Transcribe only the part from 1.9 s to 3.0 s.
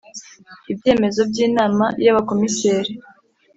y Abakomiseri